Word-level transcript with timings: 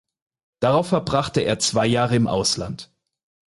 Darauf 0.61 0.87
verbrachte 0.87 1.41
er 1.41 1.59
zwei 1.59 1.85
Jahre 1.85 2.15
im 2.15 2.25
Ausland. 2.25 2.91